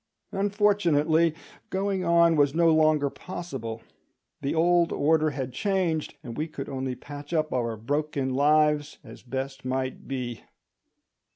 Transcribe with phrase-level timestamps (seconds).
[0.31, 1.35] Unfortunately,
[1.69, 3.83] going on was no longer possible;
[4.41, 9.21] the old order had changed, and we could only patch up our broken lives as
[9.21, 10.41] best might be.